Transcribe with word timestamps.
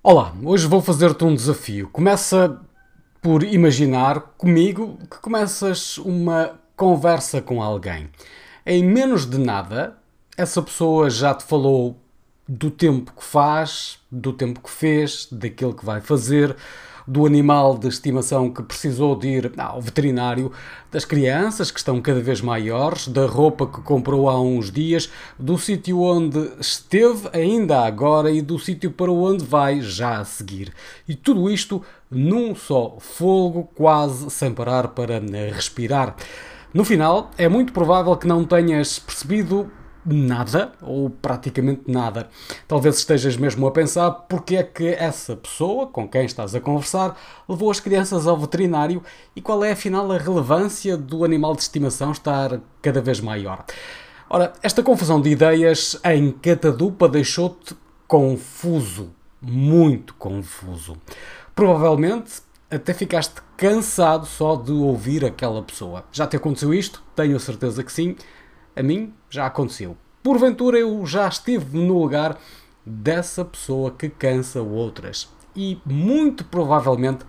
Olá, 0.00 0.32
hoje 0.44 0.64
vou 0.68 0.80
fazer-te 0.80 1.24
um 1.24 1.34
desafio. 1.34 1.88
Começa 1.88 2.60
por 3.20 3.42
imaginar 3.42 4.20
comigo 4.38 4.96
que 5.10 5.18
começas 5.18 5.98
uma 5.98 6.52
conversa 6.76 7.42
com 7.42 7.60
alguém. 7.60 8.08
Em 8.64 8.82
menos 8.84 9.26
de 9.28 9.38
nada, 9.38 9.98
essa 10.36 10.62
pessoa 10.62 11.10
já 11.10 11.34
te 11.34 11.42
falou 11.42 11.98
do 12.46 12.70
tempo 12.70 13.12
que 13.12 13.24
faz, 13.24 13.98
do 14.10 14.32
tempo 14.32 14.60
que 14.60 14.70
fez, 14.70 15.26
daquilo 15.32 15.74
que 15.74 15.84
vai 15.84 16.00
fazer, 16.00 16.56
do 17.08 17.24
animal 17.24 17.78
de 17.78 17.88
estimação 17.88 18.50
que 18.50 18.62
precisou 18.62 19.16
de 19.16 19.28
ir 19.28 19.52
ao 19.56 19.80
veterinário, 19.80 20.52
das 20.92 21.06
crianças 21.06 21.70
que 21.70 21.78
estão 21.78 22.02
cada 22.02 22.20
vez 22.20 22.42
maiores, 22.42 23.08
da 23.08 23.24
roupa 23.24 23.66
que 23.66 23.80
comprou 23.80 24.28
há 24.28 24.38
uns 24.38 24.70
dias, 24.70 25.10
do 25.38 25.56
sítio 25.56 26.00
onde 26.00 26.38
esteve 26.60 27.30
ainda 27.32 27.80
agora 27.80 28.30
e 28.30 28.42
do 28.42 28.58
sítio 28.58 28.90
para 28.90 29.10
onde 29.10 29.42
vai 29.42 29.80
já 29.80 30.18
a 30.18 30.24
seguir. 30.24 30.70
E 31.08 31.14
tudo 31.14 31.50
isto 31.50 31.82
num 32.10 32.54
só 32.54 32.98
fogo, 33.00 33.70
quase 33.74 34.30
sem 34.30 34.52
parar 34.52 34.88
para 34.88 35.18
respirar. 35.50 36.14
No 36.74 36.84
final, 36.84 37.30
é 37.38 37.48
muito 37.48 37.72
provável 37.72 38.14
que 38.16 38.26
não 38.26 38.44
tenhas 38.44 38.98
percebido 38.98 39.70
nada 40.04 40.72
ou 40.82 41.10
praticamente 41.10 41.82
nada. 41.86 42.28
Talvez 42.66 42.98
estejas 42.98 43.36
mesmo 43.36 43.66
a 43.66 43.70
pensar 43.70 44.10
porque 44.10 44.56
é 44.56 44.62
que 44.62 44.88
essa 44.88 45.36
pessoa 45.36 45.86
com 45.86 46.08
quem 46.08 46.24
estás 46.24 46.54
a 46.54 46.60
conversar 46.60 47.18
levou 47.48 47.70
as 47.70 47.80
crianças 47.80 48.26
ao 48.26 48.36
veterinário 48.36 49.02
e 49.34 49.40
qual 49.40 49.64
é 49.64 49.72
afinal 49.72 50.10
a 50.10 50.18
relevância 50.18 50.96
do 50.96 51.24
animal 51.24 51.54
de 51.54 51.62
estimação 51.62 52.12
estar 52.12 52.60
cada 52.80 53.00
vez 53.00 53.20
maior. 53.20 53.64
Ora, 54.30 54.52
esta 54.62 54.82
confusão 54.82 55.20
de 55.20 55.30
ideias 55.30 55.98
em 56.04 56.32
catadupa 56.32 57.08
deixou-te 57.08 57.74
confuso, 58.06 59.10
muito 59.40 60.14
confuso. 60.14 60.96
Provavelmente 61.54 62.42
até 62.70 62.92
ficaste 62.92 63.40
cansado 63.56 64.26
só 64.26 64.54
de 64.54 64.72
ouvir 64.72 65.24
aquela 65.24 65.62
pessoa. 65.62 66.04
Já 66.12 66.26
te 66.26 66.36
aconteceu 66.36 66.74
isto? 66.74 67.02
Tenho 67.16 67.40
certeza 67.40 67.82
que 67.82 67.90
sim. 67.90 68.14
A 68.78 68.82
mim 68.82 69.12
já 69.28 69.46
aconteceu. 69.46 69.96
Porventura 70.22 70.78
eu 70.78 71.04
já 71.04 71.26
estive 71.26 71.76
no 71.76 71.98
lugar 71.98 72.38
dessa 72.86 73.44
pessoa 73.44 73.90
que 73.90 74.08
cansa 74.08 74.62
outras. 74.62 75.28
E 75.56 75.80
muito 75.84 76.44
provavelmente 76.44 77.24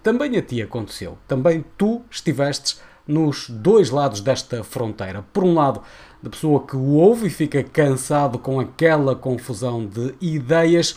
também 0.00 0.36
a 0.36 0.42
ti 0.42 0.62
aconteceu. 0.62 1.18
Também 1.26 1.64
tu 1.76 2.02
estivestes 2.08 2.80
nos 3.04 3.50
dois 3.50 3.90
lados 3.90 4.20
desta 4.20 4.62
fronteira. 4.62 5.24
Por 5.32 5.42
um 5.42 5.54
lado, 5.54 5.82
da 6.22 6.30
pessoa 6.30 6.64
que 6.64 6.76
o 6.76 6.94
ouve 6.94 7.26
e 7.26 7.30
fica 7.30 7.64
cansado 7.64 8.38
com 8.38 8.60
aquela 8.60 9.16
confusão 9.16 9.84
de 9.84 10.14
ideias. 10.20 10.96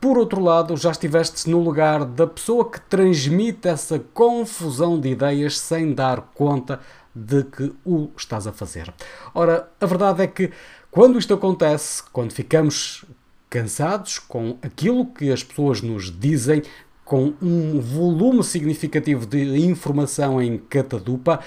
Por 0.00 0.16
outro 0.18 0.40
lado, 0.40 0.76
já 0.76 0.92
estiveste 0.92 1.50
no 1.50 1.58
lugar 1.58 2.04
da 2.04 2.28
pessoa 2.28 2.70
que 2.70 2.80
transmite 2.80 3.66
essa 3.66 3.98
confusão 3.98 5.00
de 5.00 5.08
ideias 5.08 5.58
sem 5.58 5.92
dar 5.92 6.20
conta 6.32 6.78
de 7.16 7.44
que 7.44 7.72
o 7.82 8.10
estás 8.14 8.46
a 8.46 8.52
fazer. 8.52 8.92
Ora, 9.34 9.70
a 9.80 9.86
verdade 9.86 10.22
é 10.22 10.26
que 10.26 10.52
quando 10.90 11.18
isto 11.18 11.32
acontece, 11.32 12.02
quando 12.12 12.32
ficamos 12.32 13.06
cansados 13.48 14.18
com 14.18 14.58
aquilo 14.60 15.06
que 15.06 15.32
as 15.32 15.42
pessoas 15.42 15.80
nos 15.80 16.10
dizem, 16.10 16.62
com 17.04 17.32
um 17.40 17.80
volume 17.80 18.44
significativo 18.44 19.24
de 19.24 19.64
informação 19.64 20.42
em 20.42 20.58
catadupa, 20.58 21.40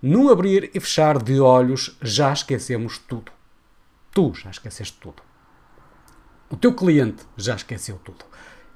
num 0.00 0.28
abrir 0.28 0.70
e 0.72 0.78
fechar 0.78 1.20
de 1.20 1.40
olhos 1.40 1.96
já 2.00 2.32
esquecemos 2.32 2.98
tudo. 2.98 3.32
Tu 4.12 4.32
já 4.34 4.50
esqueceste 4.50 4.96
tudo. 5.00 5.22
O 6.48 6.56
teu 6.56 6.74
cliente 6.74 7.24
já 7.36 7.54
esqueceu 7.54 7.98
tudo. 8.04 8.24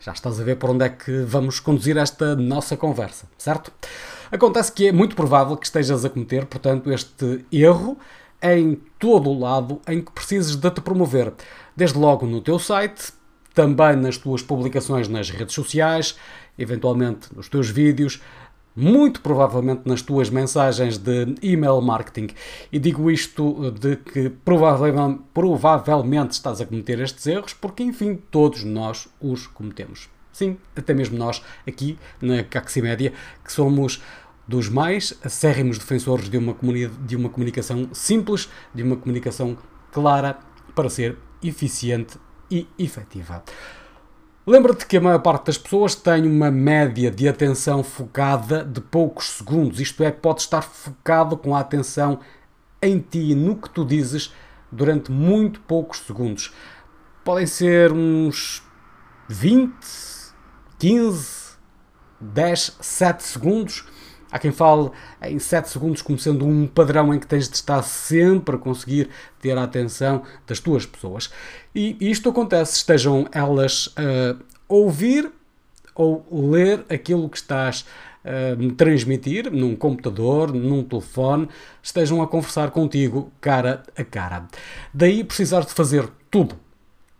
Já 0.04 0.12
estás 0.12 0.38
a 0.38 0.44
ver 0.44 0.56
por 0.56 0.68
onde 0.68 0.84
é 0.84 0.90
que 0.90 1.22
vamos 1.22 1.58
conduzir 1.58 1.96
esta 1.96 2.36
nossa 2.36 2.76
conversa, 2.76 3.26
certo? 3.38 3.72
Acontece 4.30 4.70
que 4.70 4.88
é 4.88 4.92
muito 4.92 5.16
provável 5.16 5.56
que 5.56 5.64
estejas 5.64 6.04
a 6.04 6.10
cometer, 6.10 6.44
portanto, 6.44 6.92
este 6.92 7.42
erro 7.50 7.96
em 8.42 8.78
todo 8.98 9.30
o 9.30 9.38
lado 9.38 9.80
em 9.88 10.02
que 10.02 10.12
precises 10.12 10.56
de 10.56 10.70
te 10.70 10.82
promover. 10.82 11.32
Desde 11.74 11.96
logo 11.96 12.26
no 12.26 12.42
teu 12.42 12.58
site, 12.58 13.14
também 13.54 13.96
nas 13.96 14.18
tuas 14.18 14.42
publicações 14.42 15.08
nas 15.08 15.30
redes 15.30 15.54
sociais, 15.54 16.16
eventualmente 16.58 17.34
nos 17.34 17.48
teus 17.48 17.70
vídeos, 17.70 18.20
muito 18.76 19.20
provavelmente 19.20 19.82
nas 19.84 20.02
tuas 20.02 20.30
mensagens 20.30 20.98
de 20.98 21.34
email 21.42 21.80
marketing. 21.80 22.28
E 22.72 22.78
digo 22.78 23.10
isto 23.10 23.70
de 23.70 23.96
que 23.96 24.30
provavelmente, 24.30 25.22
provavelmente 25.32 26.32
estás 26.32 26.60
a 26.60 26.66
cometer 26.66 26.98
estes 27.00 27.26
erros, 27.26 27.54
porque 27.54 27.82
enfim, 27.82 28.18
todos 28.30 28.64
nós 28.64 29.08
os 29.20 29.46
cometemos. 29.46 30.08
Sim, 30.32 30.56
até 30.74 30.92
mesmo 30.92 31.16
nós 31.16 31.42
aqui 31.66 31.96
na 32.20 32.42
Caximédia, 32.42 33.12
que 33.44 33.52
somos 33.52 34.02
dos 34.46 34.68
mais 34.68 35.14
acérrimos 35.24 35.78
defensores 35.78 36.28
de 36.28 36.36
uma, 36.36 36.56
de 37.06 37.16
uma 37.16 37.28
comunicação 37.28 37.88
simples, 37.92 38.48
de 38.74 38.82
uma 38.82 38.96
comunicação 38.96 39.56
clara 39.92 40.38
para 40.74 40.90
ser 40.90 41.16
eficiente 41.42 42.18
e 42.50 42.66
efetiva. 42.78 43.44
Lembra-te 44.46 44.84
que 44.84 44.98
a 44.98 45.00
maior 45.00 45.20
parte 45.20 45.46
das 45.46 45.56
pessoas 45.56 45.94
tem 45.94 46.26
uma 46.26 46.50
média 46.50 47.10
de 47.10 47.26
atenção 47.26 47.82
focada 47.82 48.62
de 48.62 48.78
poucos 48.78 49.30
segundos, 49.30 49.80
isto 49.80 50.04
é, 50.04 50.10
pode 50.10 50.42
estar 50.42 50.60
focado 50.60 51.34
com 51.34 51.56
a 51.56 51.60
atenção 51.60 52.20
em 52.82 52.98
ti 52.98 53.34
no 53.34 53.56
que 53.56 53.70
tu 53.70 53.86
dizes 53.86 54.34
durante 54.70 55.10
muito 55.10 55.60
poucos 55.60 56.00
segundos. 56.00 56.52
Podem 57.24 57.46
ser 57.46 57.90
uns 57.90 58.62
20, 59.28 59.72
15, 60.78 61.56
10, 62.20 62.76
7 62.82 63.22
segundos 63.22 63.86
Há 64.34 64.38
quem 64.40 64.50
fale 64.50 64.90
em 65.22 65.38
7 65.38 65.68
segundos 65.68 66.02
como 66.02 66.18
sendo 66.18 66.44
um 66.44 66.66
padrão 66.66 67.14
em 67.14 67.20
que 67.20 67.26
tens 67.26 67.48
de 67.48 67.54
estar 67.54 67.80
sempre 67.82 68.56
a 68.56 68.58
conseguir 68.58 69.08
ter 69.40 69.56
a 69.56 69.62
atenção 69.62 70.24
das 70.44 70.58
tuas 70.58 70.84
pessoas. 70.84 71.30
E 71.72 71.96
isto 72.00 72.30
acontece, 72.30 72.78
estejam 72.78 73.28
elas 73.30 73.94
a 73.96 74.34
ouvir 74.66 75.30
ou 75.94 76.26
ler 76.50 76.84
aquilo 76.88 77.28
que 77.28 77.36
estás 77.36 77.86
a 78.24 78.74
transmitir 78.76 79.52
num 79.52 79.76
computador, 79.76 80.52
num 80.52 80.82
telefone, 80.82 81.48
estejam 81.80 82.20
a 82.20 82.26
conversar 82.26 82.72
contigo 82.72 83.30
cara 83.40 83.84
a 83.96 84.02
cara. 84.02 84.48
Daí 84.92 85.22
precisar 85.22 85.60
de 85.60 85.72
fazer 85.72 86.10
tudo, 86.28 86.56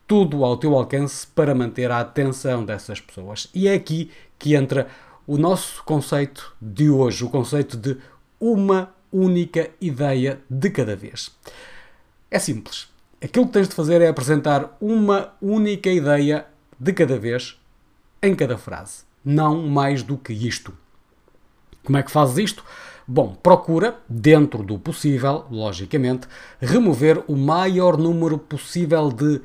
tudo 0.05 0.45
ao 0.45 0.57
teu 0.57 0.75
alcance 0.75 1.29
para 1.29 1.55
manter 1.55 1.93
a 1.93 2.01
atenção 2.01 2.65
dessas 2.65 3.01
pessoas. 3.01 3.49
E 3.55 3.69
é 3.69 3.75
aqui 3.75 4.11
que 4.37 4.57
entra 4.57 4.89
o 5.27 5.39
nosso 5.39 5.83
conceito 5.85 6.55
de 6.61 6.91
hoje, 6.91 7.25
o 7.25 7.31
conceito 7.31 7.77
de 7.77 7.97
uma 8.39 8.93
única 9.11 9.71
ideia 9.81 10.41
de 10.51 10.71
cada 10.71 10.95
vez. 10.95 11.31
É 12.31 12.39
simples. 12.39 12.89
Aquilo 13.23 13.47
que 13.47 13.53
tens 13.53 13.69
de 13.69 13.75
fazer 13.75 14.03
é 14.03 14.09
apresentar 14.09 14.77
uma 14.81 15.33
única 15.41 15.89
ideia 15.89 16.47
de 16.79 16.93
cada 16.93 17.19
vez 17.19 17.59
em 18.23 18.35
cada 18.35 18.59
frase. 18.59 19.05
Não 19.25 19.67
mais 19.67 20.03
do 20.03 20.19
que 20.19 20.33
isto. 20.33 20.77
Como 21.85 21.97
é 21.97 22.03
que 22.03 22.11
fazes 22.11 22.39
isto? 22.39 22.65
Bom, 23.07 23.35
procura, 23.35 23.99
dentro 24.09 24.63
do 24.63 24.79
possível, 24.79 25.45
logicamente, 25.51 26.27
remover 26.61 27.23
o 27.29 27.37
maior 27.37 27.97
número 27.97 28.39
possível 28.39 29.11
de 29.11 29.41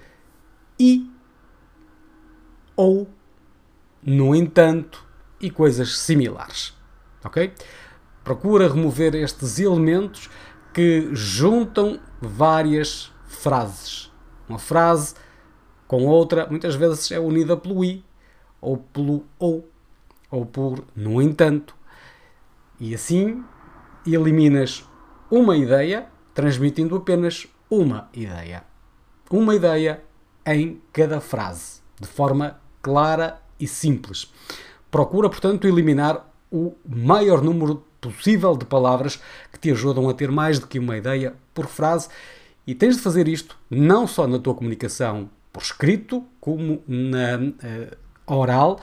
e 0.80 1.10
ou, 2.76 3.08
no 4.02 4.34
entanto, 4.34 5.06
e 5.40 5.50
coisas 5.50 5.98
similares. 5.98 6.74
Ok? 7.24 7.54
Procura 8.24 8.68
remover 8.68 9.16
estes 9.16 9.60
elementos 9.60 10.30
que 10.74 11.10
juntam 11.14 12.00
várias 12.22 13.12
frases. 13.26 14.12
Uma 14.48 14.60
frase 14.60 15.16
com 15.88 16.06
outra 16.06 16.48
muitas 16.48 16.76
vezes 16.76 17.12
é 17.12 17.20
unida 17.20 17.58
pelo 17.58 17.84
i, 17.84 18.04
ou 18.62 18.78
pelo 18.78 19.26
ou, 19.38 19.68
ou 20.30 20.46
por 20.46 20.84
no 20.96 21.22
entanto. 21.22 21.76
E 22.80 22.94
assim 22.94 23.44
eliminas 24.06 24.86
uma 25.30 25.56
ideia, 25.56 26.08
transmitindo 26.34 26.96
apenas 26.96 27.48
uma 27.70 28.10
ideia. 28.14 28.64
Uma 29.30 29.56
ideia 29.56 30.04
em 30.46 30.82
cada 30.92 31.22
frase, 31.22 31.82
de 32.00 32.08
forma 32.08 32.60
clara 32.82 33.42
e 33.60 33.68
simples. 33.68 34.34
Procura, 34.92 35.30
portanto, 35.30 35.68
eliminar 35.68 36.28
o 36.52 36.74
maior 36.88 37.42
número 37.42 37.84
possível 38.02 38.56
de 38.56 38.66
palavras 38.66 39.22
que 39.52 39.60
te 39.60 39.72
ajudam 39.72 40.10
a 40.10 40.14
ter 40.14 40.32
mais 40.32 40.58
do 40.58 40.68
que 40.68 40.80
uma 40.80 40.98
ideia 40.98 41.34
por 41.54 41.68
frase 41.68 42.10
e 42.66 42.74
tens 42.74 42.96
de 42.98 43.02
fazer 43.02 43.28
isto 43.28 43.58
não 43.70 44.08
só 44.08 44.28
na 44.28 44.40
tua 44.40 44.56
comunicação 44.56 45.30
por 45.52 45.62
escrito, 45.62 46.24
como 46.40 46.82
na 46.88 47.38
uh, 47.38 47.98
oral, 48.26 48.80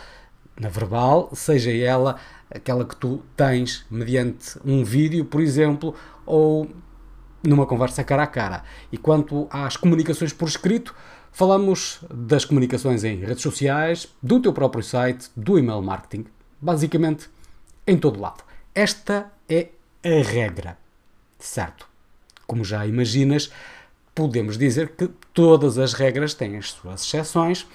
na 0.59 0.69
verbal, 0.69 1.31
seja 1.33 1.71
ela 1.71 2.17
aquela 2.51 2.85
que 2.85 2.97
tu 2.97 3.23
tens 3.37 3.85
mediante 3.91 4.59
um 4.65 4.85
vídeo, 4.85 5.25
por 5.25 5.41
exemplo, 5.41 5.95
ou 6.25 6.69
numa 7.43 7.67
conversa 7.67 8.03
cara 8.03 8.25
a 8.25 8.27
cara. 8.27 8.65
E 8.91 8.99
quanto 8.99 9.47
às 9.51 9.77
comunicações 9.77 10.33
por 10.33 10.49
escrito, 10.49 10.95
falamos 11.37 11.99
das 12.11 12.47
comunicações 12.47 13.05
em 13.05 13.17
redes 13.17 13.43
sociais, 13.43 14.09
do 14.23 14.41
teu 14.41 14.55
próprio 14.55 14.83
site, 14.83 15.29
do 15.37 15.59
email 15.59 15.83
marketing, 15.83 16.25
basicamente 16.59 17.29
em 17.87 17.99
todo 17.99 18.19
lado. 18.19 18.43
Esta 18.75 19.31
é 19.47 19.69
a 20.03 20.23
regra, 20.23 20.79
certo? 21.39 21.87
Como 22.47 22.65
já 22.65 22.87
imaginas, 22.87 23.53
podemos 24.15 24.57
dizer 24.57 24.97
que 24.97 25.11
todas 25.35 25.77
as 25.77 25.93
regras 25.93 26.33
têm 26.33 26.57
as 26.57 26.71
suas 26.71 27.05
exceções. 27.05 27.67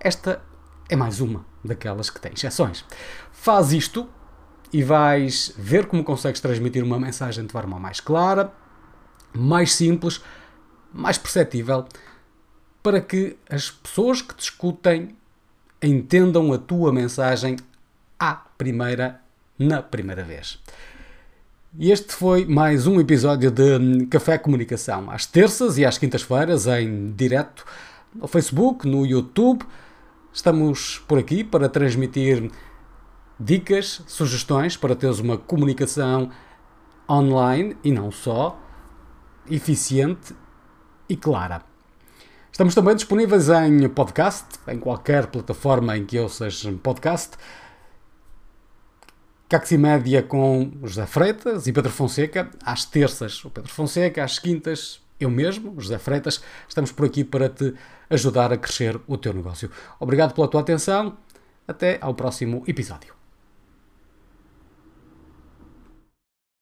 Esta 0.00 0.42
é 0.88 0.96
mais 0.96 1.20
uma 1.20 1.44
daquelas 1.62 2.08
que 2.08 2.18
tem 2.18 2.32
exceções. 2.32 2.82
Faz 3.30 3.74
isto 3.74 4.08
e 4.72 4.82
vais 4.82 5.52
ver 5.58 5.84
como 5.84 6.02
consegues 6.02 6.40
transmitir 6.40 6.82
uma 6.82 6.98
mensagem 6.98 7.44
de 7.44 7.52
forma 7.52 7.78
mais 7.78 8.00
clara, 8.00 8.50
mais 9.34 9.74
simples, 9.74 10.22
mais 10.90 11.18
perceptível, 11.18 11.86
para 12.82 13.00
que 13.00 13.36
as 13.48 13.70
pessoas 13.70 14.20
que 14.20 14.34
te 14.34 14.42
escutem 14.42 15.14
entendam 15.80 16.52
a 16.52 16.58
tua 16.58 16.92
mensagem 16.92 17.56
à 18.18 18.34
primeira, 18.34 19.20
na 19.58 19.82
primeira 19.82 20.24
vez. 20.24 20.58
Este 21.78 22.12
foi 22.12 22.44
mais 22.44 22.86
um 22.86 23.00
episódio 23.00 23.50
de 23.50 24.06
Café 24.06 24.36
Comunicação, 24.36 25.10
às 25.10 25.24
terças 25.24 25.78
e 25.78 25.86
às 25.86 25.96
quintas-feiras, 25.96 26.66
em 26.66 27.12
direto 27.12 27.64
no 28.14 28.26
Facebook, 28.26 28.86
no 28.86 29.06
YouTube. 29.06 29.64
Estamos 30.32 30.98
por 31.06 31.18
aqui 31.18 31.42
para 31.42 31.68
transmitir 31.68 32.50
dicas, 33.38 34.02
sugestões 34.06 34.76
para 34.76 34.94
teres 34.94 35.18
uma 35.18 35.38
comunicação 35.38 36.30
online 37.08 37.76
e 37.82 37.90
não 37.90 38.10
só, 38.10 38.60
eficiente 39.48 40.34
e 41.08 41.16
clara. 41.16 41.71
Estamos 42.52 42.74
também 42.74 42.94
disponíveis 42.94 43.48
em 43.48 43.88
podcast, 43.88 44.44
em 44.68 44.78
qualquer 44.78 45.28
plataforma 45.28 45.96
em 45.96 46.04
que 46.04 46.18
ouças 46.18 46.62
podcast. 46.82 47.38
Caximédia 49.48 50.22
com 50.22 50.70
José 50.82 51.06
Freitas 51.06 51.66
e 51.66 51.72
Pedro 51.72 51.90
Fonseca, 51.90 52.50
às 52.62 52.84
terças 52.84 53.42
o 53.42 53.48
Pedro 53.48 53.72
Fonseca, 53.72 54.22
às 54.22 54.38
quintas 54.38 55.00
eu 55.18 55.30
mesmo, 55.30 55.80
José 55.80 55.98
Freitas, 55.98 56.42
estamos 56.68 56.92
por 56.92 57.06
aqui 57.06 57.24
para 57.24 57.48
te 57.48 57.72
ajudar 58.10 58.52
a 58.52 58.58
crescer 58.58 59.00
o 59.06 59.16
teu 59.16 59.32
negócio. 59.32 59.70
Obrigado 59.98 60.34
pela 60.34 60.46
tua 60.46 60.60
atenção, 60.60 61.16
até 61.66 61.96
ao 62.02 62.12
próximo 62.12 62.64
episódio. 62.66 63.21